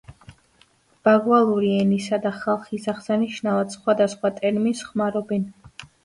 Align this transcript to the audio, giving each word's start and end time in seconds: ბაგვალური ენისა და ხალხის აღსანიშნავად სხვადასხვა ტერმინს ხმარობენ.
ბაგვალური 1.07 1.67
ენისა 1.81 2.17
და 2.23 2.31
ხალხის 2.37 2.87
აღსანიშნავად 2.93 3.75
სხვადასხვა 3.75 4.31
ტერმინს 4.39 4.81
ხმარობენ. 4.89 5.45